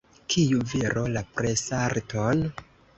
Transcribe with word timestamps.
Kiu 0.35 0.61
viro 0.71 1.05
la 1.17 1.25
presarton? 1.37 2.47